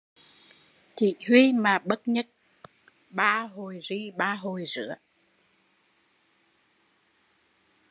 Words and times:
Chỉ 0.95 1.15
huy 1.27 1.53
mà 1.53 1.79
bất 1.79 2.07
nhứt, 2.07 2.27
ba 3.09 3.39
hồi 3.43 3.79
ri 3.83 4.11
ba 4.17 4.33
hồi 4.35 4.63
rứa 4.67 4.95